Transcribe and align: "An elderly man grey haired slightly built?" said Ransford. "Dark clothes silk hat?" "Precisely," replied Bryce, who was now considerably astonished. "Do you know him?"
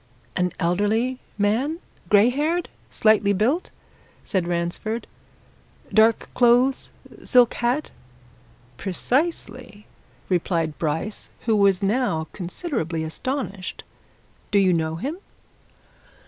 "An 0.35 0.51
elderly 0.59 1.19
man 1.37 1.77
grey 2.09 2.29
haired 2.31 2.69
slightly 2.89 3.33
built?" 3.33 3.69
said 4.23 4.47
Ransford. 4.47 5.05
"Dark 5.93 6.27
clothes 6.33 6.89
silk 7.23 7.53
hat?" 7.53 7.91
"Precisely," 8.77 9.85
replied 10.27 10.79
Bryce, 10.79 11.29
who 11.41 11.55
was 11.55 11.83
now 11.83 12.27
considerably 12.33 13.03
astonished. 13.03 13.83
"Do 14.49 14.57
you 14.57 14.73
know 14.73 14.95
him?" 14.95 15.19